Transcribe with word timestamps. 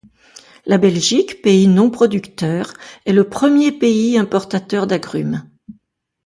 La 0.65 0.79
Belgique, 0.79 1.43
pays 1.43 1.67
non 1.67 1.91
producteur, 1.91 2.73
est 3.05 3.13
le 3.13 3.29
premier 3.29 3.71
pays 3.71 4.17
importateur 4.17 4.87
d'agrumes. 4.87 5.47